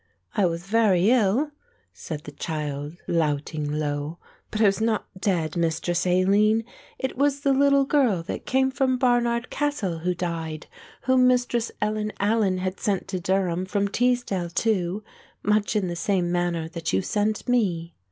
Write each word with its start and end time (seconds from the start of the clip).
"I 0.35 0.47
was 0.47 0.65
very 0.65 1.11
ill," 1.11 1.51
said 1.93 2.23
the 2.23 2.31
child, 2.31 2.97
louting 3.07 3.71
low, 3.71 4.17
"but 4.49 4.59
I 4.59 4.63
was 4.63 4.81
not 4.81 5.05
dead, 5.21 5.55
Mistress 5.55 6.07
Aline; 6.07 6.63
it 6.97 7.19
was 7.19 7.41
the 7.41 7.53
little 7.53 7.85
girl 7.85 8.23
that 8.23 8.47
came 8.47 8.71
from 8.71 8.97
Barnard 8.97 9.51
Castle, 9.51 9.99
who 9.99 10.15
died, 10.15 10.65
whom 11.03 11.27
Mistress 11.27 11.71
Ellen 11.83 12.11
Allen 12.19 12.57
had 12.57 12.79
sent 12.79 13.07
to 13.09 13.19
Durham 13.19 13.63
from 13.67 13.87
Teesdale 13.89 14.49
too, 14.49 15.03
much 15.43 15.75
in 15.75 15.87
the 15.87 15.95
same 15.95 16.31
manner 16.31 16.67
that 16.69 16.91
you 16.91 17.03
sent 17.03 17.47
me." 17.47 17.93